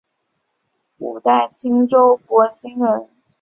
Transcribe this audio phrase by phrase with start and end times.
[0.97, 3.07] 五代青州博兴人。